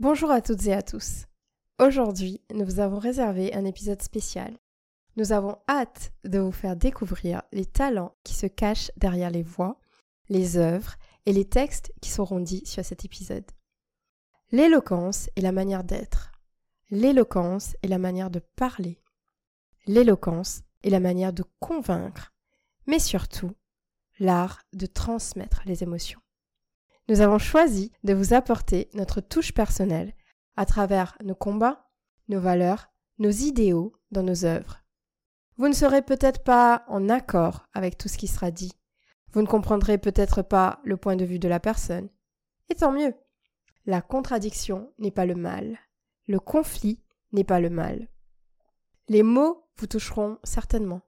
[0.00, 1.26] Bonjour à toutes et à tous.
[1.78, 4.56] Aujourd'hui, nous vous avons réservé un épisode spécial.
[5.16, 9.78] Nous avons hâte de vous faire découvrir les talents qui se cachent derrière les voix,
[10.30, 10.94] les œuvres
[11.26, 13.44] et les textes qui seront dits sur cet épisode.
[14.52, 16.32] L'éloquence est la manière d'être.
[16.88, 19.02] L'éloquence est la manière de parler.
[19.86, 22.32] L'éloquence est la manière de convaincre.
[22.86, 23.52] Mais surtout,
[24.18, 26.22] l'art de transmettre les émotions.
[27.10, 30.14] Nous avons choisi de vous apporter notre touche personnelle
[30.54, 31.90] à travers nos combats,
[32.28, 32.86] nos valeurs,
[33.18, 34.84] nos idéaux dans nos œuvres.
[35.56, 38.70] Vous ne serez peut-être pas en accord avec tout ce qui sera dit.
[39.32, 42.08] Vous ne comprendrez peut-être pas le point de vue de la personne.
[42.68, 43.14] Et tant mieux.
[43.86, 45.80] La contradiction n'est pas le mal.
[46.28, 48.06] Le conflit n'est pas le mal.
[49.08, 51.00] Les mots vous toucheront certainement.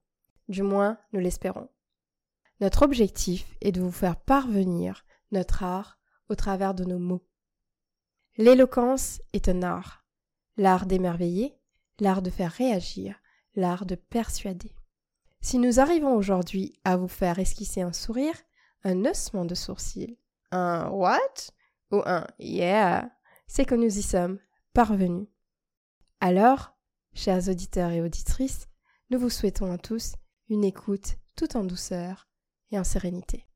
[0.49, 1.69] Du moins, nous l'espérons.
[2.61, 7.27] Notre objectif est de vous faire parvenir notre art au travers de nos mots.
[8.37, 10.05] L'éloquence est un art,
[10.57, 11.59] l'art d'émerveiller,
[12.01, 13.21] l'art de faire réagir,
[13.55, 14.75] l'art de persuader.
[15.41, 18.37] Si nous arrivons aujourd'hui à vous faire esquisser un sourire,
[18.85, 20.17] un haussement de sourcil,
[20.51, 21.19] un what
[21.91, 23.11] ou un yeah,
[23.47, 24.39] c'est que nous y sommes
[24.73, 25.29] parvenus.
[26.21, 26.77] Alors,
[27.13, 28.69] chers auditeurs et auditrices,
[29.11, 30.15] nous vous souhaitons à tous
[30.49, 32.29] une écoute tout en douceur
[32.71, 33.47] et en sérénité.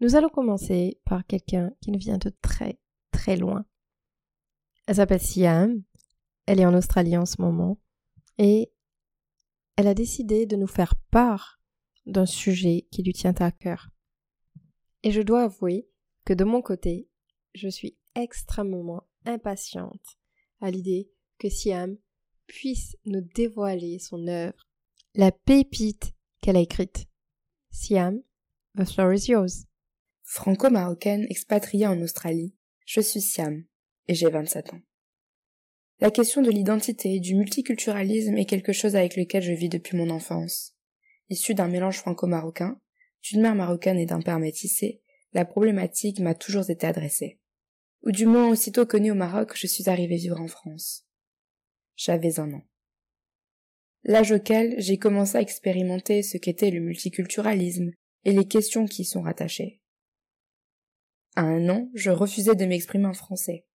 [0.00, 3.66] Nous allons commencer par quelqu'un qui nous vient de très très loin.
[4.86, 5.82] Elle s'appelle Siam,
[6.46, 7.78] elle est en Australie en ce moment
[8.38, 8.72] et
[9.76, 11.60] elle a décidé de nous faire part
[12.06, 13.90] d'un sujet qui lui tient à cœur.
[15.02, 15.88] Et je dois avouer
[16.24, 17.08] que de mon côté,
[17.54, 20.18] je suis extrêmement impatiente
[20.60, 21.98] à l'idée que Siam
[22.46, 24.66] puisse nous dévoiler son œuvre,
[25.14, 27.06] la pépite qu'elle a écrite.
[27.70, 28.22] Siam,
[28.76, 29.69] the floor is yours.
[30.32, 32.54] Franco-marocaine expatriée en Australie,
[32.86, 33.64] je suis Siam
[34.06, 34.80] et j'ai 27 ans.
[35.98, 39.96] La question de l'identité et du multiculturalisme est quelque chose avec lequel je vis depuis
[39.96, 40.76] mon enfance.
[41.30, 42.80] Issue d'un mélange franco-marocain,
[43.24, 45.02] d'une mère marocaine et d'un père métissé,
[45.32, 47.40] la problématique m'a toujours été adressée.
[48.04, 51.08] Ou du moins aussitôt que au Maroc, je suis arrivée vivre en France.
[51.96, 52.62] J'avais un an
[54.04, 57.90] l'âge auquel j'ai commencé à expérimenter ce qu'était le multiculturalisme
[58.24, 59.79] et les questions qui y sont rattachées.
[61.36, 63.66] À un an, je refusais de m'exprimer en français.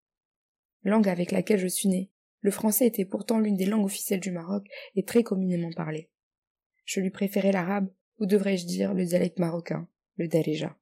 [0.84, 2.12] Langue avec laquelle je suis née,
[2.42, 6.10] le français était pourtant l'une des langues officielles du Maroc et très communément parlée.
[6.84, 10.78] Je lui préférais l'arabe, ou devrais-je dire le dialecte marocain, le darija.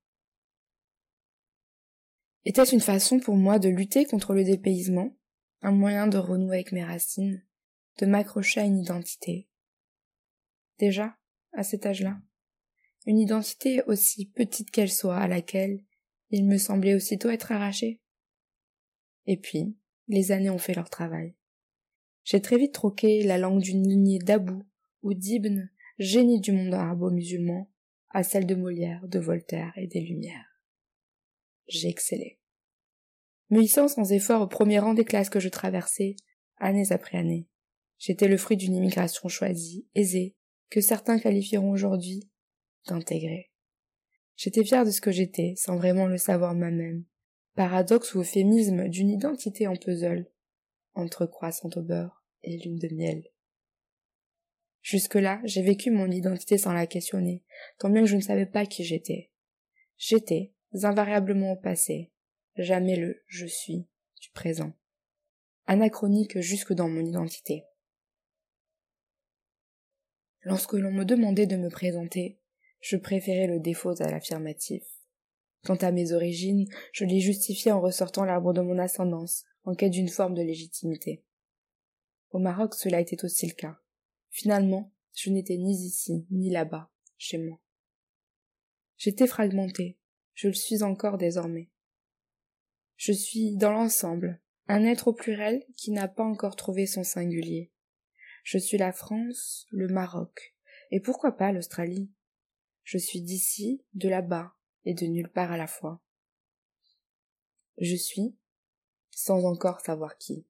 [2.45, 5.16] Était-ce une façon pour moi de lutter contre le dépaysement,
[5.62, 7.41] un moyen de renouer avec mes racines,
[8.00, 9.47] de m'accrocher à une identité?
[10.79, 11.16] Déjà,
[11.53, 12.19] à cet âge-là,
[13.06, 15.83] une identité aussi petite qu'elle soit à laquelle
[16.35, 18.01] il me semblait aussitôt être arraché.
[19.27, 19.77] Et puis,
[20.07, 21.35] les années ont fait leur travail.
[22.23, 24.63] J'ai très vite troqué la langue d'une lignée d'Abou
[25.03, 27.69] ou d'Ibn, génie du monde arabo-musulman,
[28.09, 30.59] à celle de Molière, de Voltaire et des Lumières.
[31.67, 32.39] J'ai excellé.
[33.51, 36.15] Me hissant sans effort au premier rang des classes que je traversais,
[36.57, 37.47] année après année,
[38.00, 40.35] J'étais le fruit d'une immigration choisie, aisée,
[40.71, 42.27] que certains qualifieront aujourd'hui
[42.88, 43.52] d'intégrée.
[44.35, 47.03] J'étais fière de ce que j'étais, sans vraiment le savoir moi-même.
[47.55, 50.27] Paradoxe ou euphémisme d'une identité en puzzle,
[50.95, 53.23] entre croissant au beurre et lune de miel.
[54.81, 57.44] Jusque-là, j'ai vécu mon identité sans la questionner,
[57.79, 59.31] tant bien que je ne savais pas qui j'étais.
[59.97, 62.11] J'étais, invariablement au passé,
[62.57, 63.88] jamais le je suis
[64.19, 64.73] du présent.
[65.65, 67.63] Anachronique jusque dans mon identité.
[70.41, 72.38] Lorsque l'on me demandait de me présenter,
[72.83, 74.83] je préférais le défaut à l'affirmatif.
[75.63, 79.94] Quant à mes origines, je les justifiais en ressortant l'arbre de mon ascendance, en quête
[79.94, 81.24] d'une forme de légitimité.
[82.31, 83.80] Au Maroc, cela était aussi le cas.
[84.31, 87.57] Finalement, je n'étais ni ici, ni là-bas, chez moi.
[88.97, 89.97] J'étais fragmenté,
[90.33, 91.69] je le suis encore désormais.
[92.97, 97.71] Je suis, dans l'ensemble, un être au plurel qui n'a pas encore trouvé son singulier.
[98.44, 100.53] Je suis la France, le Maroc,
[100.91, 102.12] et pourquoi pas l'Australie
[102.83, 104.53] Je suis d'ici, de là-bas,
[104.85, 106.01] et de nulle part à la fois.
[107.77, 108.35] Je suis,
[109.12, 110.45] sans encore savoir qui,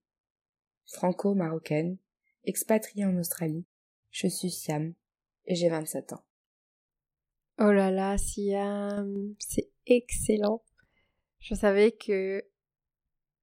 [0.86, 1.98] franco-marocaine,
[2.44, 3.66] expatriée en Australie,
[4.12, 4.94] je suis Siam,
[5.46, 6.24] et j'ai 27 ans.
[7.60, 10.64] Oh là là, Siam, c'est excellent.
[11.40, 12.44] Je savais que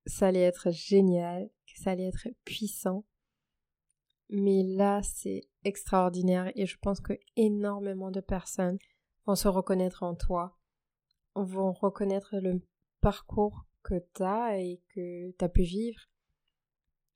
[0.07, 3.05] ça allait être génial, que ça allait être puissant,
[4.31, 8.79] mais là, c'est extraordinaire et je pense que énormément de personnes
[9.27, 10.57] vont se reconnaître en toi,
[11.35, 12.63] vont reconnaître le
[13.01, 16.01] parcours que tu as et que tu as pu vivre.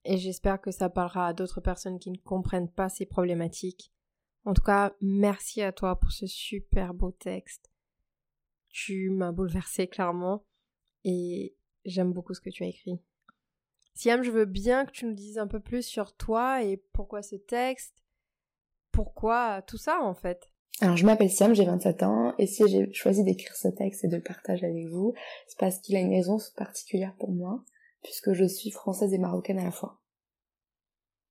[0.04, 3.92] Et j'espère que ça parlera à d'autres personnes qui ne comprennent pas ces problématiques.
[4.44, 7.70] En tout cas, merci à toi pour ce super beau texte.
[8.68, 10.44] Tu m'as bouleversé clairement
[11.04, 13.00] et j'aime beaucoup ce que tu as écrit.
[13.94, 17.22] Siam, je veux bien que tu nous dises un peu plus sur toi et pourquoi
[17.22, 17.94] ce texte,
[18.90, 20.50] pourquoi tout ça en fait.
[20.80, 24.08] Alors je m'appelle Siam, j'ai 27 ans, et si j'ai choisi d'écrire ce texte et
[24.08, 25.14] de le partager avec vous,
[25.46, 27.62] c'est parce qu'il a une raison particulière pour moi,
[28.02, 30.00] puisque je suis française et marocaine à la fois.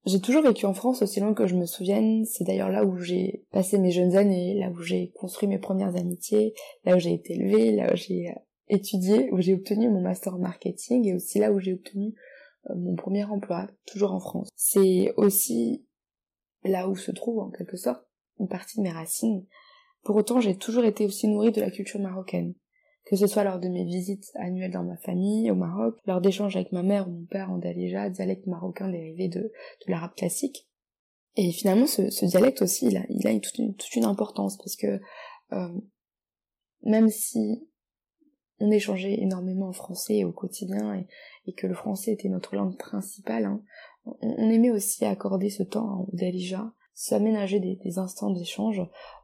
[0.06, 2.98] J'ai toujours vécu en France aussi loin que je me souvienne, c'est d'ailleurs là où
[2.98, 6.54] j'ai passé mes jeunes années, là où j'ai construit mes premières amitiés,
[6.86, 8.34] là où j'ai été élevée, là où j'ai
[8.70, 12.14] étudié, où j'ai obtenu mon master en marketing, et aussi là où j'ai obtenu
[12.70, 14.50] mon premier emploi, toujours en France.
[14.56, 15.86] C'est aussi
[16.64, 18.06] là où se trouve en quelque sorte
[18.40, 19.46] une partie de mes racines.
[20.04, 22.54] Pour autant, j'ai toujours été aussi nourrie de la culture marocaine.
[23.06, 26.56] Que ce soit lors de mes visites annuelles dans ma famille, au Maroc, lors d'échanges
[26.56, 29.52] avec ma mère ou mon père en dalija, dialecte marocain dérivé de,
[29.88, 30.70] l'arabe classique.
[31.36, 34.78] Et finalement, ce, dialecte aussi, il a, il a toute, une, toute une importance parce
[34.78, 35.02] que
[35.52, 35.82] euh,
[36.84, 37.68] même si
[38.60, 41.06] on échangeait énormément en français au quotidien
[41.46, 43.62] et, que le français était notre langue principale, hein,
[44.06, 48.82] on, aimait aussi accorder ce temps au dalija s'aménager des, des, instants d'échange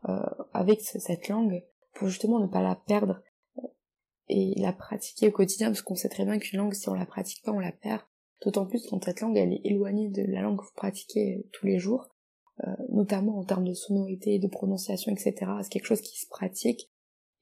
[0.08, 0.20] euh,
[0.54, 3.22] avec cette langue pour justement ne pas la perdre
[3.60, 3.68] euh,
[4.28, 7.06] et la pratiquer au quotidien parce qu'on sait très bien qu'une langue si on la
[7.06, 8.02] pratique pas on la perd.
[8.44, 11.68] D'autant plus quand cette langue elle est éloignée de la langue que vous pratiquez tous
[11.68, 12.08] les jours
[12.64, 16.90] euh, notamment en termes de sonorité de prononciation etc c'est quelque chose qui se pratique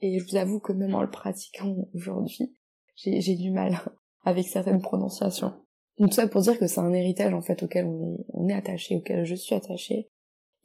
[0.02, 2.54] et je vous avoue que même en le pratiquant aujourd'hui
[2.96, 3.80] j'ai du mal
[4.24, 5.54] avec certaines prononciations
[6.00, 9.26] donc ça pour dire que c'est un héritage en fait auquel on est, attaché, auquel
[9.26, 10.10] je suis attachée,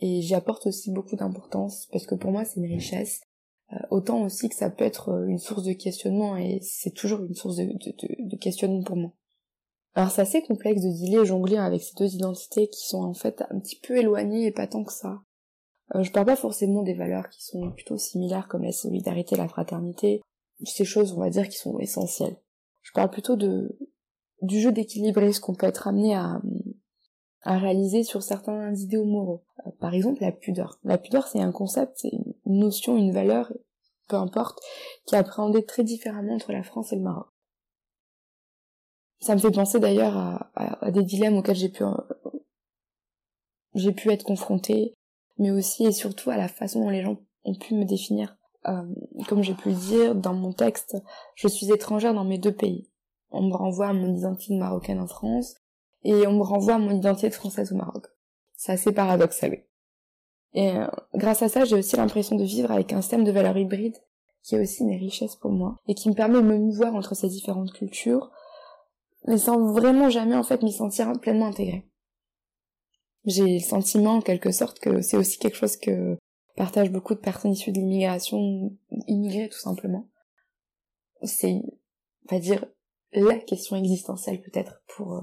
[0.01, 3.23] et j'y apporte aussi beaucoup d'importance parce que pour moi c'est une richesse.
[3.73, 7.23] Euh, autant aussi que ça peut être euh, une source de questionnement et c'est toujours
[7.23, 9.13] une source de, questionnement pour moi.
[9.95, 13.15] Alors c'est assez complexe de dealer et jongler avec ces deux identités qui sont en
[13.15, 15.21] fait un petit peu éloignées et pas tant que ça.
[15.95, 19.49] Euh, je parle pas forcément des valeurs qui sont plutôt similaires comme la solidarité, la
[19.49, 20.23] fraternité,
[20.65, 22.37] ces choses on va dire qui sont essentielles.
[22.83, 23.79] Je parle plutôt de
[24.41, 26.41] du jeu d'équilibrer ce qu'on peut être amené à,
[27.43, 29.45] à réaliser sur certains idéaux moraux.
[29.67, 30.79] Euh, par exemple, la pudeur.
[30.85, 33.53] La pudeur, c'est un concept, c'est une notion, une valeur,
[34.09, 34.61] peu importe,
[35.07, 37.27] qui est appréhendée très différemment entre la France et le Maroc.
[39.21, 41.85] Ça me fait penser d'ailleurs à, des dilemmes auxquels j'ai pu,
[43.75, 44.95] j'ai pu être confrontée,
[45.39, 48.37] mais aussi et surtout à la façon dont les gens ont pu me définir.
[48.69, 48.83] Euh,
[49.29, 50.97] comme j'ai pu le dire dans mon texte,
[51.35, 52.89] je suis étrangère dans mes deux pays.
[53.31, 55.57] On me renvoie à mon identité marocaine en France,
[56.05, 58.07] et on me renvoie à mon identité française au Maroc.
[58.55, 59.63] C'est assez paradoxal.
[60.55, 63.57] Et euh, grâce à ça, j'ai aussi l'impression de vivre avec un système de valeurs
[63.57, 63.97] hybrides
[64.43, 67.15] qui est aussi une richesse pour moi et qui me permet de me mouvoir entre
[67.15, 68.31] ces différentes cultures,
[69.27, 71.89] mais sans vraiment jamais en fait m'y sentir pleinement intégrée.
[73.25, 76.17] J'ai le sentiment en quelque sorte que c'est aussi quelque chose que
[76.57, 78.77] partagent beaucoup de personnes issues de l'immigration,
[79.07, 80.09] immigrées tout simplement.
[81.23, 81.63] C'est,
[82.29, 82.65] on va dire,
[83.13, 85.21] la question existentielle peut-être pour euh,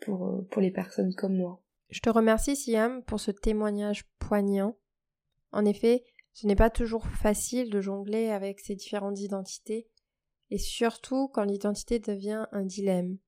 [0.00, 1.62] pour, euh, pour les personnes comme moi.
[1.90, 4.76] Je te remercie, Siam, pour ce témoignage poignant.
[5.52, 9.88] En effet, ce n'est pas toujours facile de jongler avec ces différentes identités,
[10.50, 13.18] et surtout quand l'identité devient un dilemme.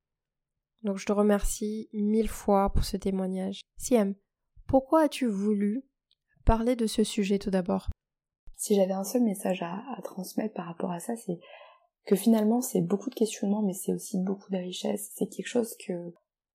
[0.82, 3.62] Donc je te remercie mille fois pour ce témoignage.
[3.76, 4.14] Siam,
[4.66, 5.84] pourquoi as-tu voulu
[6.44, 7.88] parler de ce sujet tout d'abord?
[8.56, 11.38] Si j'avais un seul message à, transmettre par rapport à ça, c'est
[12.06, 15.10] que finalement c'est beaucoup de questionnements, mais c'est aussi beaucoup de richesse.
[15.14, 16.12] C'est quelque chose que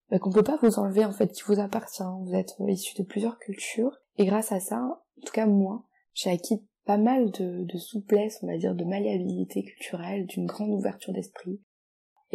[0.09, 2.03] bah, qu'on peut pas vous enlever en fait, qui vous appartient.
[2.23, 6.29] Vous êtes issu de plusieurs cultures et grâce à ça, en tout cas moi, j'ai
[6.29, 11.13] acquis pas mal de, de souplesse, on va dire, de malléabilité culturelle, d'une grande ouverture
[11.13, 11.59] d'esprit.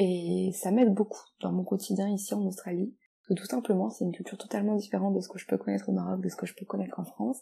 [0.03, 2.97] Et ça m'aide beaucoup dans mon quotidien ici en Australie.
[3.29, 5.93] Que tout simplement, c'est une culture totalement différente de ce que je peux connaître au
[5.93, 7.39] Maroc, de ce que je peux connaître en France.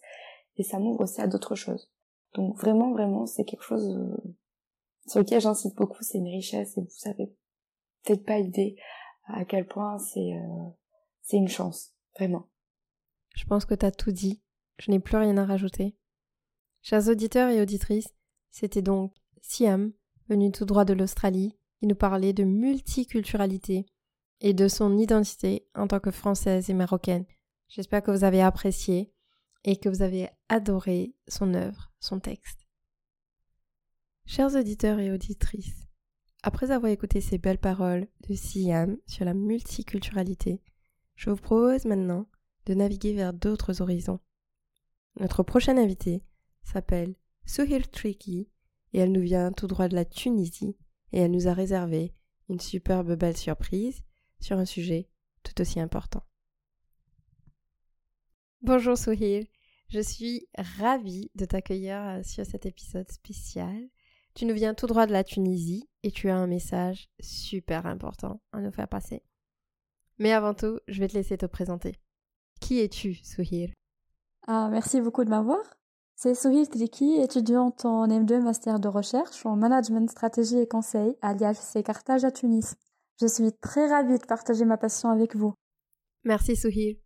[0.56, 1.88] Et ça m'ouvre aussi à d'autres choses.
[2.34, 4.34] Donc vraiment, vraiment, c'est quelque chose euh,
[5.06, 7.32] sur lequel j'incite beaucoup, c'est une richesse et vous savez
[8.04, 8.76] peut-être pas idée
[9.28, 10.70] à quel point c'est euh,
[11.22, 12.48] c'est une chance, vraiment.
[13.36, 14.42] Je pense que t'as tout dit.
[14.78, 15.96] Je n'ai plus rien à rajouter.
[16.82, 18.12] Chers auditeurs et auditrices,
[18.50, 19.12] c'était donc
[19.42, 19.92] Siam,
[20.28, 23.86] venu tout droit de l'Australie, qui nous parlait de multiculturalité
[24.40, 27.26] et de son identité en tant que française et marocaine.
[27.68, 29.12] J'espère que vous avez apprécié
[29.64, 32.66] et que vous avez adoré son œuvre, son texte.
[34.26, 35.88] Chers auditeurs et auditrices,
[36.42, 40.62] après avoir écouté ces belles paroles de Siam sur la multiculturalité,
[41.16, 42.28] je vous propose maintenant
[42.66, 44.20] de naviguer vers d'autres horizons.
[45.18, 46.22] Notre prochaine invitée
[46.62, 48.48] s'appelle Suhir Triki
[48.92, 50.76] et elle nous vient tout droit de la Tunisie
[51.12, 52.14] et elle nous a réservé
[52.48, 54.02] une superbe belle surprise
[54.40, 55.08] sur un sujet
[55.42, 56.22] tout aussi important.
[58.62, 59.46] Bonjour Souhil,
[59.88, 63.88] je suis ravie de t'accueillir euh, sur cet épisode spécial.
[64.34, 68.42] Tu nous viens tout droit de la Tunisie et tu as un message super important
[68.52, 69.22] à nous faire passer.
[70.18, 71.94] Mais avant tout, je vais te laisser te présenter.
[72.60, 73.72] Qui es-tu, Souhil
[74.46, 75.77] ah, Merci beaucoup de m'avoir.
[76.20, 81.32] C'est Souhil Triki, étudiante en M2 Master de recherche en Management, Stratégie et Conseil à
[81.32, 82.74] l'IHC Carthage à Tunis.
[83.20, 85.54] Je suis très ravie de partager ma passion avec vous.
[86.24, 86.98] Merci Souhil.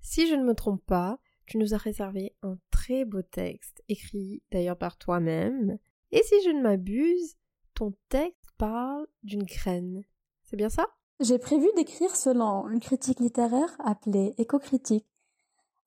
[0.00, 4.40] Si je ne me trompe pas, tu nous as réservé un très beau texte, écrit
[4.52, 5.76] d'ailleurs par toi-même.
[6.12, 7.34] Et si je ne m'abuse,
[7.74, 10.04] ton texte parle d'une graine.
[10.44, 10.86] C'est bien ça?
[11.18, 15.08] J'ai prévu d'écrire selon une critique littéraire appelée éco-critique,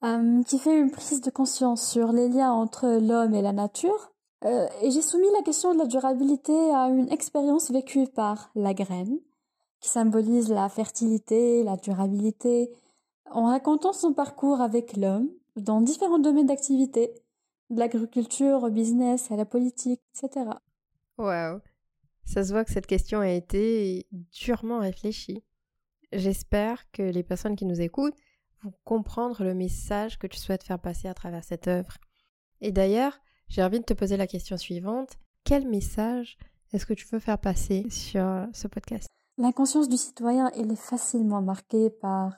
[0.04, 4.12] euh, qui fait une prise de conscience sur les liens entre l'homme et la nature.
[4.44, 8.74] Euh, et j'ai soumis la question de la durabilité à une expérience vécue par la
[8.74, 9.20] graine,
[9.80, 12.72] qui symbolise la fertilité, la durabilité,
[13.30, 17.14] en racontant son parcours avec l'homme dans différents domaines d'activité,
[17.70, 20.50] de l'agriculture au business, à la politique, etc.
[21.18, 21.62] Wow.
[22.26, 25.44] Ça se voit que cette question a été durement réfléchie.
[26.12, 28.18] J'espère que les personnes qui nous écoutent
[28.64, 31.98] vont comprendre le message que tu souhaites faire passer à travers cette œuvre.
[32.62, 35.18] Et d'ailleurs, j'ai envie de te poser la question suivante.
[35.44, 36.38] Quel message
[36.72, 39.08] est-ce que tu veux faire passer sur ce podcast?
[39.38, 42.34] L'inconscience du citoyen, elle est facilement marquée par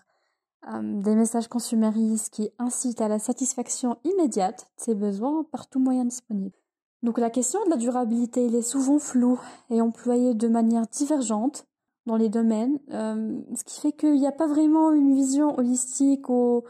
[0.71, 5.79] euh, des messages consuméristes qui incitent à la satisfaction immédiate de ses besoins par tout
[5.79, 6.55] moyen disponible.
[7.01, 9.39] Donc la question de la durabilité, elle est souvent floue
[9.69, 11.65] et employée de manière divergente
[12.05, 16.29] dans les domaines, euh, ce qui fait qu'il n'y a pas vraiment une vision holistique
[16.29, 16.63] ou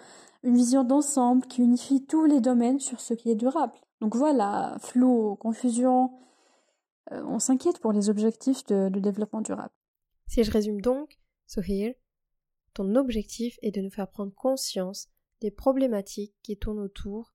[0.44, 3.74] une vision d'ensemble qui unifie tous les domaines sur ce qui est durable.
[4.02, 6.12] Donc voilà, flou, confusion,
[7.12, 9.74] euh, on s'inquiète pour les objectifs de, de développement durable.
[10.28, 11.94] Si je résume donc, Sohir,
[12.74, 15.10] ton objectif est de nous faire prendre conscience
[15.42, 17.34] des problématiques qui tournent autour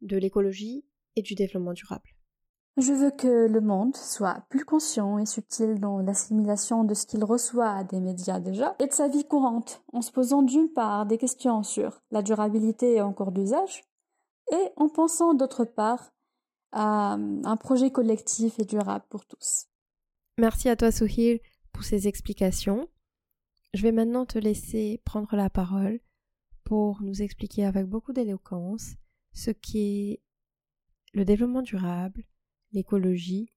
[0.00, 0.84] de l'écologie
[1.16, 2.17] et du développement durable.
[2.78, 7.24] Je veux que le monde soit plus conscient et subtil dans l'assimilation de ce qu'il
[7.24, 11.18] reçoit des médias déjà et de sa vie courante, en se posant d'une part des
[11.18, 13.82] questions sur la durabilité et encore d'usage,
[14.52, 16.12] et en pensant d'autre part
[16.70, 19.66] à un projet collectif et durable pour tous.
[20.38, 21.40] Merci à toi Souhir
[21.72, 22.88] pour ces explications.
[23.74, 25.98] Je vais maintenant te laisser prendre la parole
[26.62, 28.94] pour nous expliquer avec beaucoup d'éloquence
[29.32, 30.22] ce qu'est
[31.12, 32.22] le développement durable,
[32.72, 33.52] l'écologie,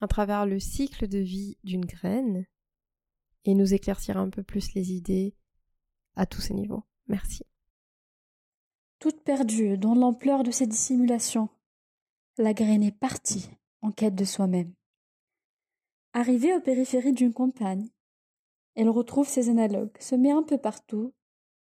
[0.00, 2.46] à travers le cycle de vie d'une graine,
[3.44, 5.34] et nous éclaircir un peu plus les idées
[6.16, 6.84] à tous ces niveaux.
[7.06, 7.44] Merci.
[8.98, 11.48] Toute perdue dans l'ampleur de ces dissimulations,
[12.36, 13.48] la graine est partie
[13.80, 14.74] en quête de soi-même.
[16.12, 17.88] Arrivée aux périphéries d'une campagne,
[18.74, 21.12] elle retrouve ses analogues, se met un peu partout,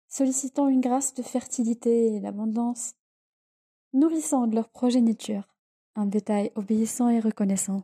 [0.08, 2.96] sollicitant une grâce de fertilité et d'abondance,
[3.94, 5.57] nourrissant de leur progéniture
[5.98, 7.84] un bétail obéissant et reconnaissant.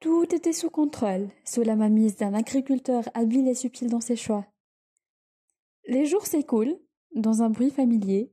[0.00, 4.46] Tout était sous contrôle, sous la mainmise d'un agriculteur habile et subtil dans ses choix.
[5.86, 6.78] Les jours s'écoulent,
[7.14, 8.32] dans un bruit familier.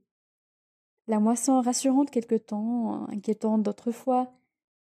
[1.06, 4.32] La moisson rassurante quelque temps, inquiétante d'autres fois,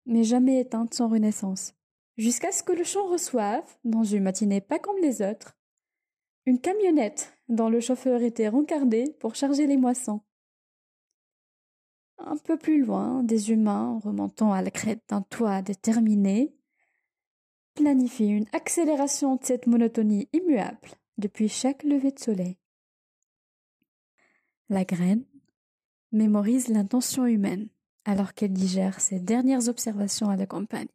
[0.04, 1.74] mais jamais éteinte sans renaissance
[2.16, 5.56] jusqu'à ce que le champ reçoive, dans une matinée pas comme les autres,
[6.46, 10.20] une camionnette dont le chauffeur était rencardé pour charger les moissons.
[12.18, 16.54] Un peu plus loin, des humains remontant à la crête d'un toit déterminé
[17.74, 22.56] planifient une accélération de cette monotonie immuable depuis chaque lever de soleil.
[24.68, 25.24] La graine
[26.12, 27.68] mémorise l'intention humaine
[28.04, 30.88] alors qu'elle digère ses dernières observations à la campagne.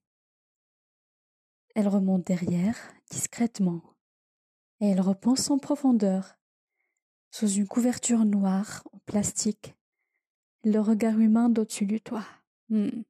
[1.76, 2.78] Elle remonte derrière,
[3.10, 3.82] discrètement,
[4.80, 6.36] et elle repense en profondeur,
[7.32, 9.76] sous une couverture noire en plastique,
[10.64, 12.26] le regard humain d'au-dessus du toit.
[12.70, 13.04] Hmm.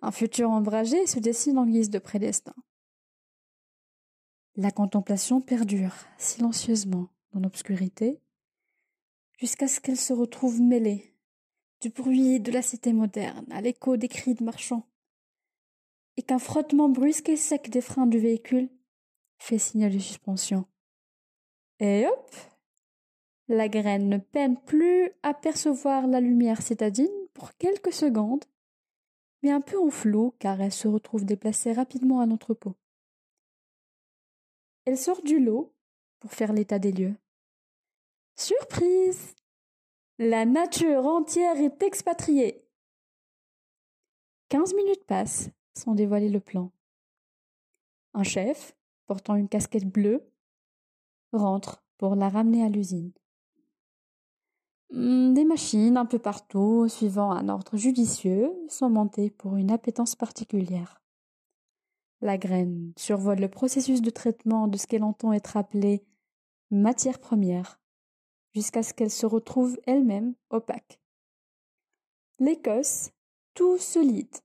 [0.00, 2.54] Un futur ombragé se dessine en guise de prédestin.
[4.56, 8.20] La contemplation perdure silencieusement dans l'obscurité,
[9.38, 11.14] jusqu'à ce qu'elle se retrouve mêlée
[11.80, 14.88] du bruit de la cité moderne à l'écho des cris de marchands
[16.16, 18.68] et qu'un frottement brusque et sec des freins du véhicule
[19.38, 20.66] fait signe de suspension.
[21.78, 22.34] Et hop
[23.48, 28.44] La graine ne peine plus à percevoir la lumière citadine pour quelques secondes,
[29.42, 32.74] mais un peu en flou car elle se retrouve déplacée rapidement à l'entrepôt.
[34.84, 35.72] Elle sort du lot
[36.20, 37.14] pour faire l'état des lieux.
[38.36, 39.34] Surprise
[40.18, 42.66] La nature entière est expatriée.
[44.50, 46.70] Quinze minutes passent sans dévoiler le plan.
[48.12, 48.76] Un chef,
[49.06, 50.30] portant une casquette bleue,
[51.32, 53.12] rentre pour la ramener à l'usine.
[54.90, 60.16] Hmm, des machines un peu partout, suivant un ordre judicieux, sont montées pour une appétence
[60.16, 61.02] particulière.
[62.20, 66.04] La graine survole le processus de traitement de ce qu'elle entend être appelée
[66.70, 67.80] matière première,
[68.54, 71.00] jusqu'à ce qu'elle se retrouve elle-même opaque.
[72.38, 73.10] L'Écosse,
[73.54, 74.36] tout solide,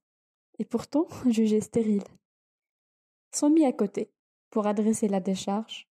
[0.59, 2.03] et pourtant jugé stérile,
[3.31, 4.11] sont mis à côté
[4.49, 5.87] pour adresser la décharge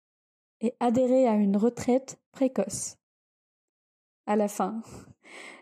[0.62, 2.98] et adhérer à une retraite précoce.
[4.28, 4.82] À la fin,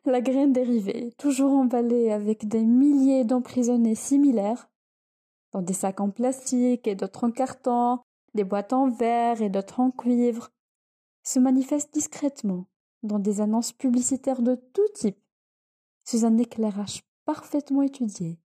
[0.05, 4.71] la graine dérivée, toujours emballée avec des milliers d'emprisonnés similaires,
[5.51, 7.99] dans des sacs en plastique et d'autres en carton,
[8.33, 10.49] des boîtes en verre et d'autres en cuivre,
[11.21, 12.65] se manifeste discrètement
[13.03, 15.19] dans des annonces publicitaires de tout type,
[16.03, 18.39] sous un éclairage parfaitement étudié,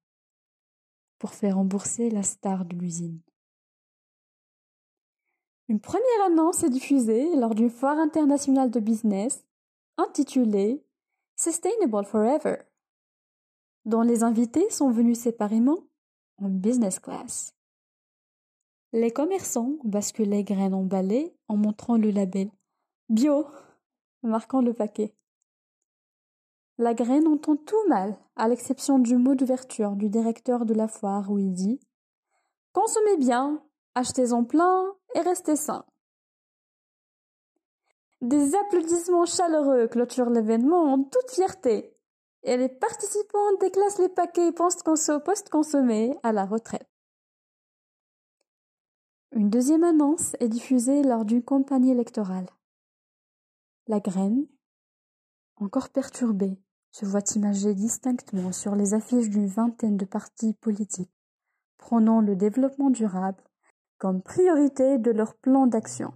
[1.18, 3.22] pour faire rembourser la star de l'usine.
[5.68, 9.46] Une première annonce est diffusée lors d'une foire internationale de business
[10.00, 10.84] intitulé
[11.36, 12.56] Sustainable Forever,
[13.84, 15.78] dont les invités sont venus séparément
[16.38, 17.54] en business class.
[18.92, 22.50] Les commerçants basculent les graines emballées en montrant le label
[23.08, 23.46] Bio,
[24.22, 25.14] marquant le paquet.
[26.78, 31.30] La graine entend tout mal, à l'exception du mot d'ouverture du directeur de la foire
[31.30, 31.78] où il dit
[32.72, 33.62] Consommez bien,
[33.94, 35.84] achetez-en plein et restez sains.
[38.20, 41.96] Des applaudissements chaleureux clôturent l'événement en toute fierté,
[42.42, 46.86] et les participants déclassent les paquets post-consommés à la retraite.
[49.32, 52.50] Une deuxième annonce est diffusée lors d'une campagne électorale.
[53.86, 54.46] La graine,
[55.56, 56.58] encore perturbée,
[56.90, 61.14] se voit imagée distinctement sur les affiches d'une vingtaine de partis politiques,
[61.78, 63.42] prônant le développement durable
[63.96, 66.12] comme priorité de leur plan d'action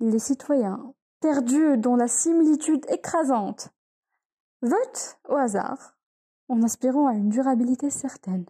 [0.00, 3.70] les citoyens, perdus dans la similitude écrasante,
[4.62, 5.96] votent au hasard,
[6.48, 8.46] en aspirant à une durabilité certaine.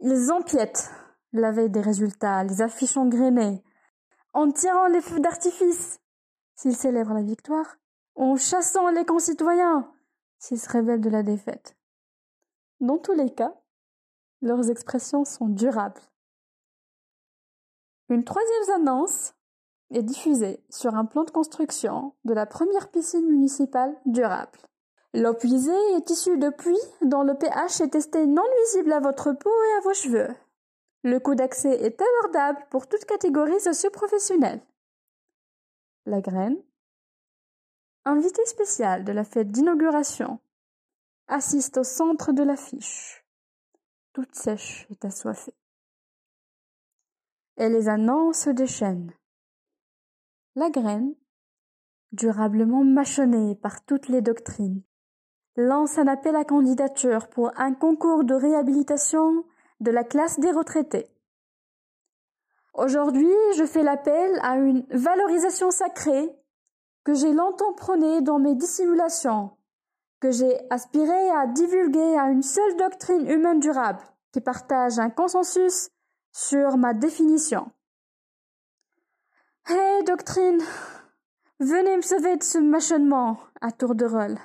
[0.00, 0.90] Ils empiètent
[1.32, 3.62] la veille des résultats, les affiches engrenées,
[4.32, 6.00] en tirant les feux d'artifice,
[6.54, 7.76] s'ils célèbrent la victoire,
[8.14, 9.92] en chassant les concitoyens,
[10.38, 11.76] s'ils se révèlent de la défaite.
[12.80, 13.54] Dans tous les cas,
[14.40, 16.00] leurs expressions sont durables.
[18.08, 19.34] Une troisième annonce
[19.90, 24.58] est diffusée sur un plan de construction de la première piscine municipale durable.
[25.14, 29.32] L'eau puisée est issue de puits dont le pH est testé non nuisible à votre
[29.32, 30.28] peau et à vos cheveux.
[31.02, 34.60] Le coût d'accès est abordable pour toute catégorie socio-professionnelle.
[36.04, 36.56] La graine,
[38.04, 40.40] invité spécial de la fête d'inauguration,
[41.28, 43.24] assiste au centre de l'affiche.
[44.12, 45.54] Toute sèche et assoiffée.
[47.56, 49.12] Et les annonces se déchaînent.
[50.58, 51.14] La graine,
[52.10, 54.82] durablement mâchonnée par toutes les doctrines,
[55.54, 59.44] lance un appel à candidature pour un concours de réhabilitation
[59.78, 61.06] de la classe des retraités.
[62.74, 66.28] Aujourd'hui, je fais l'appel à une valorisation sacrée
[67.04, 69.52] que j'ai longtemps prônée dans mes dissimulations,
[70.18, 75.90] que j'ai aspiré à divulguer à une seule doctrine humaine durable qui partage un consensus
[76.32, 77.70] sur ma définition.
[79.70, 80.62] Hé, doctrine,
[81.60, 84.38] venez me sauver de ce mâchonnement à tour de rôle.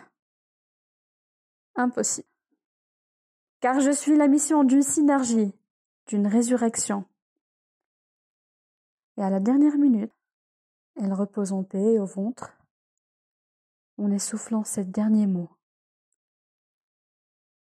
[1.75, 2.27] Impossible.
[3.61, 5.53] Car je suis la mission d'une synergie,
[6.07, 7.05] d'une résurrection.
[9.15, 10.11] Et à la dernière minute,
[10.97, 12.51] elle repose en paix au ventre,
[13.97, 15.55] en essoufflant ces derniers mots.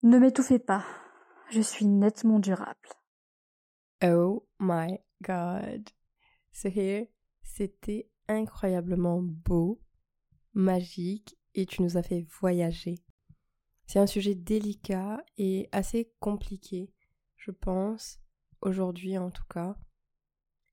[0.03, 0.85] Ne m'étouffez pas,
[1.51, 2.89] je suis nettement durable.
[4.03, 5.89] Oh my god.
[6.51, 7.07] So here
[7.55, 9.83] c'était incroyablement beau,
[10.55, 12.95] magique et tu nous as fait voyager.
[13.87, 16.95] C'est un sujet délicat et assez compliqué,
[17.37, 18.21] je pense,
[18.63, 19.77] aujourd'hui en tout cas.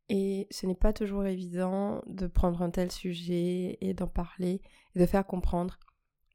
[0.08, 4.62] Et ce n'est pas toujours évident de prendre un tel sujet et d'en parler
[4.96, 5.80] et de faire comprendre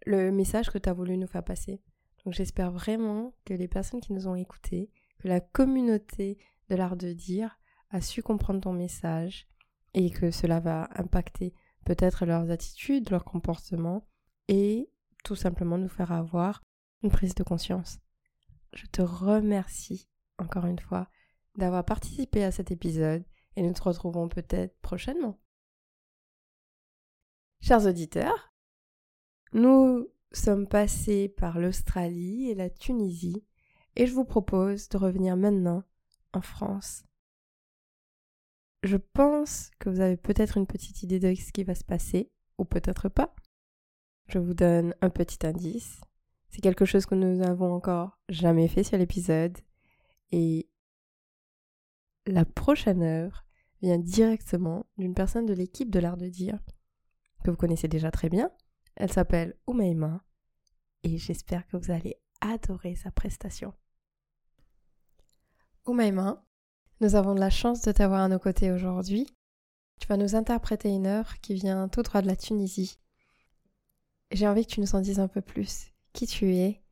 [0.05, 1.81] le message que tu as voulu nous faire passer.
[2.25, 6.37] Donc j'espère vraiment que les personnes qui nous ont écoutés, que la communauté
[6.69, 9.49] de l'art de dire a su comprendre ton message
[9.95, 11.55] et que cela va impacter
[11.85, 14.07] peut-être leurs attitudes, leurs comportements
[14.49, 14.91] et
[15.25, 16.63] tout simplement nous faire avoir
[17.03, 17.99] une prise de conscience.
[18.75, 21.09] Je te remercie encore une fois
[21.57, 23.25] d'avoir participé à cet épisode
[23.57, 25.39] et nous te retrouvons peut-être prochainement.
[27.61, 28.53] Chers auditeurs,
[29.53, 33.45] nous sommes passés par l'Australie et la Tunisie
[33.97, 35.85] et je vous propose de revenir maintenant
[36.33, 37.05] en France.
[38.85, 42.31] Je pense que vous avez peut-être une petite idée de ce qui va se passer,
[42.59, 43.35] ou peut-être pas.
[44.27, 46.03] Je vous donne un petit indice.
[46.51, 49.57] C'est quelque chose que nous n'avons encore jamais fait sur l'épisode.
[50.33, 50.69] Et
[52.27, 53.47] la prochaine œuvre
[53.81, 56.59] vient directement d'une personne de l'équipe de l'art de dire,
[57.43, 58.51] que vous connaissez déjà très bien.
[58.97, 60.23] Elle s'appelle Oumaima.
[61.05, 63.73] Et j'espère que vous allez adorer sa prestation.
[65.87, 66.45] Oumaima,
[67.01, 69.27] nous avons de la chance de t'avoir à nos côtés aujourd'hui.
[70.01, 72.99] Tu vas nous interpréter une œuvre qui vient tout droit de la Tunisie.
[74.31, 75.93] J'ai envie que tu nous en dises un peu plus.
[76.13, 76.83] Qui tu es?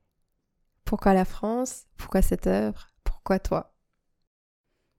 [0.85, 1.87] Pourquoi la France?
[1.97, 2.89] Pourquoi cette œuvre?
[3.05, 3.75] Pourquoi toi?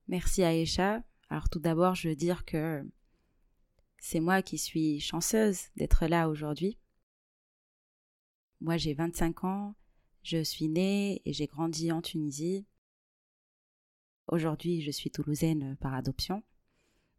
[0.07, 1.03] Merci Aïcha.
[1.29, 2.85] Alors tout d'abord, je veux dire que
[3.99, 6.77] c'est moi qui suis chanceuse d'être là aujourd'hui.
[8.59, 9.75] Moi, j'ai 25 ans,
[10.23, 12.65] je suis née et j'ai grandi en Tunisie.
[14.27, 16.43] Aujourd'hui, je suis toulousaine par adoption.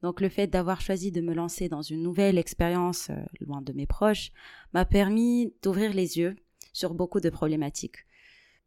[0.03, 3.73] Donc le fait d'avoir choisi de me lancer dans une nouvelle expérience euh, loin de
[3.73, 4.33] mes proches
[4.75, 6.37] m'a permis d'ouvrir les yeux
[6.75, 8.05] sur beaucoup de problématiques.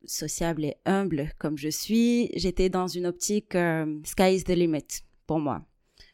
[0.06, 5.04] Sociable et humble comme je suis, j'étais dans une optique euh, sky is the limit
[5.28, 5.64] pour moi.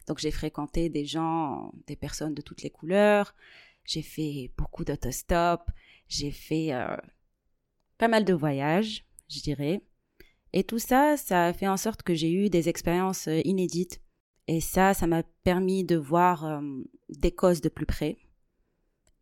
[0.07, 3.33] Donc j'ai fréquenté des gens, des personnes de toutes les couleurs,
[3.85, 5.69] j'ai fait beaucoup d'autostop,
[6.09, 6.97] j'ai fait euh,
[7.97, 9.81] pas mal de voyages, je dirais.
[10.53, 13.99] Et tout ça, ça a fait en sorte que j'ai eu des expériences euh, inédites.
[14.47, 16.61] Et ça, ça m'a permis de voir euh,
[17.09, 18.17] des causes de plus près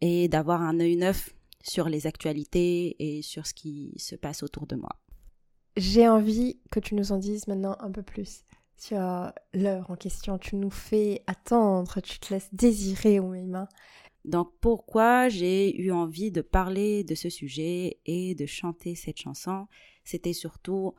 [0.01, 4.65] et d'avoir un œil neuf sur les actualités et sur ce qui se passe autour
[4.67, 4.89] de moi.
[5.77, 8.43] J'ai envie que tu nous en dises maintenant un peu plus
[8.77, 8.99] sur
[9.53, 10.37] l'œuvre en question.
[10.37, 13.69] Tu nous fais attendre, tu te laisses désirer, Oumaima.
[14.25, 19.67] Donc pourquoi j'ai eu envie de parler de ce sujet et de chanter cette chanson,
[20.03, 20.93] c'était surtout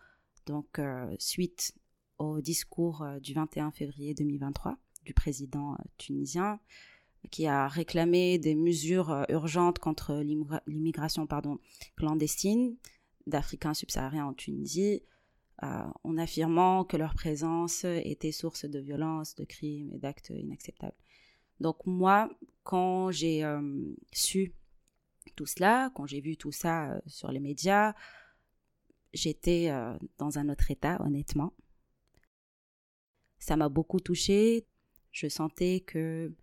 [0.46, 1.74] donc euh, suite
[2.18, 6.60] au discours euh, du 21 février 2023 du président euh, tunisien
[7.30, 10.22] qui a réclamé des mesures urgentes contre
[10.66, 11.58] l'immigration pardon
[11.96, 12.76] clandestine
[13.28, 15.02] d'Africains subsahariens en Tunisie
[15.60, 20.96] en affirmant que leur présence était source de violences, de crimes et d'actes inacceptables.
[21.60, 22.28] Donc moi,
[22.64, 23.44] quand j'ai
[24.10, 24.52] su
[25.36, 27.94] tout cela, quand j'ai vu tout ça sur les médias,
[29.12, 29.70] j'étais
[30.18, 31.54] dans un autre état, honnêtement.
[33.38, 34.66] Ça m'a beaucoup touchée.
[35.10, 36.34] Je sentais que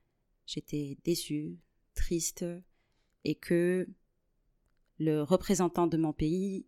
[0.45, 1.57] j'étais déçue,
[1.95, 2.45] triste,
[3.23, 3.87] et que
[4.97, 6.67] le représentant de mon pays,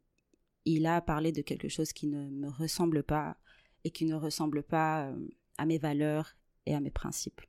[0.66, 3.38] il a parlé de quelque chose qui ne me ressemble pas
[3.84, 5.14] et qui ne ressemble pas
[5.58, 6.36] à mes valeurs
[6.66, 7.42] et à mes principes.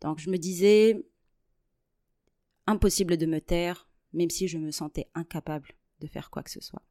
[0.00, 1.06] Donc je me disais,
[2.66, 6.60] impossible de me taire, même si je me sentais incapable de faire quoi que ce
[6.60, 6.82] soit.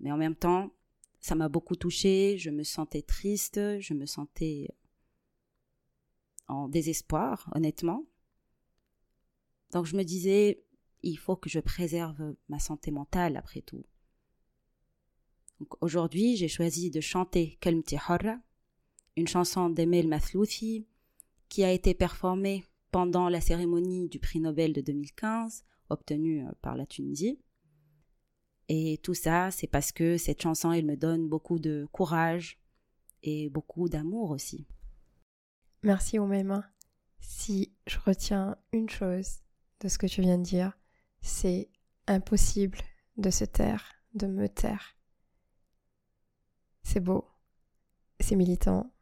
[0.00, 0.70] Mais en même temps,
[1.20, 4.68] ça m'a beaucoup touchée, je me sentais triste, je me sentais
[6.48, 8.04] en désespoir, honnêtement.
[9.72, 10.64] Donc je me disais,
[11.02, 13.84] il faut que je préserve ma santé mentale après tout.
[15.80, 18.38] Aujourd'hui, j'ai choisi de chanter Kalmti Horra,
[19.16, 20.86] une chanson d'Emel Mathlouthi
[21.48, 26.76] qui a été performée pendant la cérémonie du prix Nobel de 2015 obtenue euh, par
[26.76, 27.38] la Tunisie.
[28.72, 32.62] Et tout ça, c'est parce que cette chanson, elle me donne beaucoup de courage
[33.24, 34.68] et beaucoup d'amour aussi.
[35.82, 36.64] Merci Oumaima.
[37.18, 39.40] Si je retiens une chose
[39.80, 40.78] de ce que tu viens de dire,
[41.20, 41.68] c'est
[42.06, 42.78] impossible
[43.16, 44.96] de se taire, de me taire.
[46.84, 47.24] C'est beau,
[48.20, 48.94] c'est militant.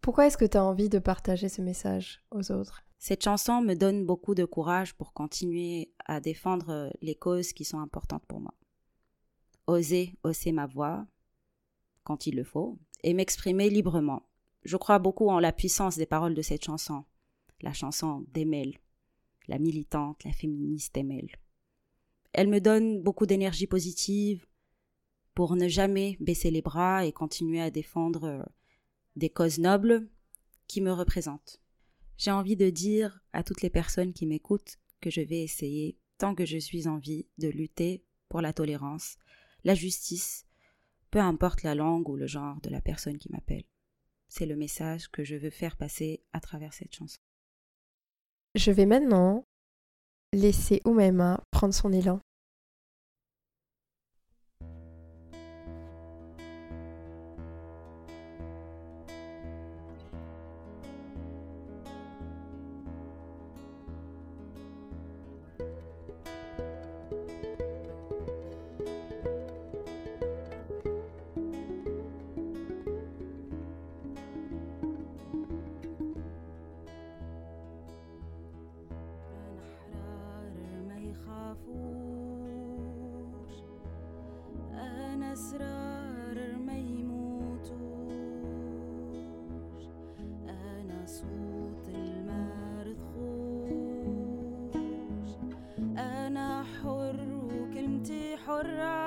[0.00, 2.80] Pourquoi est-ce que tu as envie de partager ce message aux autres?
[2.98, 7.80] Cette chanson me donne beaucoup de courage pour continuer à défendre les causes qui sont
[7.80, 8.54] importantes pour moi
[9.66, 11.06] oser hausser ma voix
[12.04, 14.28] quand il le faut et m'exprimer librement.
[14.64, 17.04] Je crois beaucoup en la puissance des paroles de cette chanson,
[17.60, 18.78] la chanson d'Emel,
[19.48, 21.28] la militante, la féministe Emel.
[22.32, 24.46] Elle me donne beaucoup d'énergie positive
[25.34, 28.42] pour ne jamais baisser les bras et continuer à défendre euh,
[29.16, 30.08] des causes nobles
[30.66, 31.60] qui me représentent.
[32.16, 36.34] J'ai envie de dire à toutes les personnes qui m'écoutent que je vais essayer, tant
[36.34, 39.18] que je suis en vie, de lutter pour la tolérance,
[39.64, 40.46] la justice,
[41.10, 43.64] peu importe la langue ou le genre de la personne qui m'appelle.
[44.28, 47.20] C'est le message que je veux faire passer à travers cette chanson.
[48.54, 49.46] Je vais maintenant
[50.32, 52.20] laisser Oumaima prendre son élan.
[85.42, 87.72] أنا أسرار ما يموتوش
[90.48, 93.00] أنا صوت المرخوش
[95.98, 99.01] أنا حر وكلمتي حرة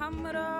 [0.00, 0.59] الوردة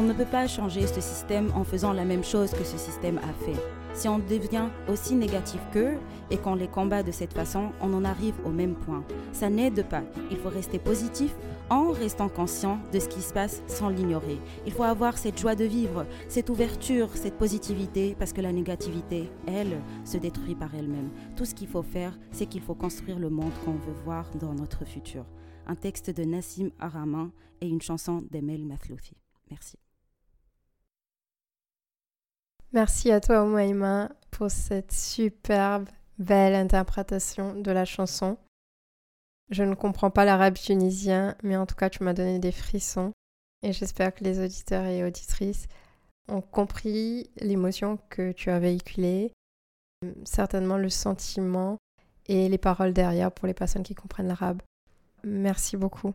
[0.00, 3.18] On ne peut pas changer ce système en faisant la même chose que ce système
[3.18, 3.60] a fait.
[3.92, 5.98] Si on devient aussi négatif qu'eux
[6.30, 9.04] et qu'on les combat de cette façon, on en arrive au même point.
[9.34, 10.02] Ça n'aide pas.
[10.30, 11.34] Il faut rester positif
[11.68, 14.38] en restant conscient de ce qui se passe sans l'ignorer.
[14.64, 19.28] Il faut avoir cette joie de vivre, cette ouverture, cette positivité, parce que la négativité,
[19.46, 21.10] elle, se détruit par elle-même.
[21.36, 24.54] Tout ce qu'il faut faire, c'est qu'il faut construire le monde qu'on veut voir dans
[24.54, 25.26] notre futur.
[25.66, 29.12] Un texte de Nassim Haramin et une chanson d'Emel Mathlouthi.
[29.50, 29.76] Merci.
[32.72, 38.38] Merci à toi, Oumaima, pour cette superbe, belle interprétation de la chanson.
[39.50, 43.12] Je ne comprends pas l'arabe tunisien, mais en tout cas, tu m'as donné des frissons.
[43.62, 45.66] Et j'espère que les auditeurs et auditrices
[46.28, 49.32] ont compris l'émotion que tu as véhiculée,
[50.24, 51.76] certainement le sentiment
[52.26, 54.62] et les paroles derrière pour les personnes qui comprennent l'arabe.
[55.24, 56.14] Merci beaucoup.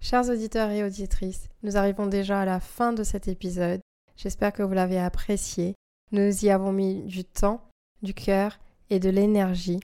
[0.00, 3.80] Chers auditeurs et auditrices, nous arrivons déjà à la fin de cet épisode.
[4.16, 5.74] J'espère que vous l'avez apprécié.
[6.10, 7.68] Nous y avons mis du temps,
[8.02, 8.58] du cœur
[8.90, 9.80] et de l'énergie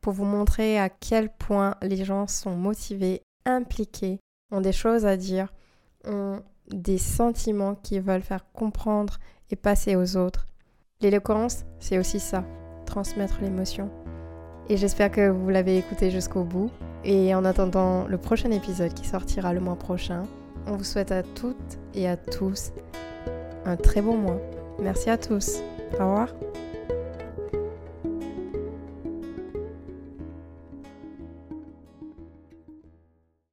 [0.00, 4.18] pour vous montrer à quel point les gens sont motivés, impliqués,
[4.50, 5.52] ont des choses à dire,
[6.04, 9.18] ont des sentiments qu'ils veulent faire comprendre
[9.50, 10.46] et passer aux autres.
[11.00, 12.44] L'éloquence, c'est aussi ça,
[12.84, 13.90] transmettre l'émotion.
[14.68, 16.70] Et j'espère que vous l'avez écouté jusqu'au bout.
[17.04, 20.22] Et en attendant le prochain épisode qui sortira le mois prochain,
[20.66, 22.72] on vous souhaite à toutes et à tous
[23.64, 24.40] un très bon mois.
[24.80, 25.60] Merci à tous.
[25.94, 26.28] Au revoir.